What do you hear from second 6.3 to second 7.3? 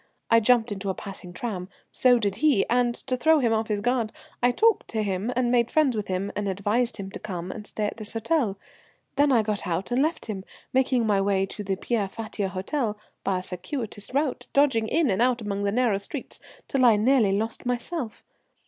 and advised him to